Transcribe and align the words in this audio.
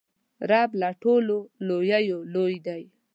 رب 0.49 0.69
له 0.81 0.89
ټولو 1.03 1.37
لویو 1.67 2.19
لوی 2.33 2.55
دئ. 2.65 2.83